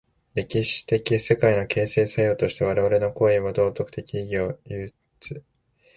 [0.33, 5.43] 歴史的世界の形成作用として我々の行為は道徳的意義を有つ。